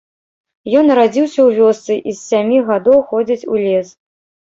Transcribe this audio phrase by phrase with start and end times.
[0.79, 3.99] Ён нарадзіўся ў вёсцы і з сямі гадоў ходзіць у лес.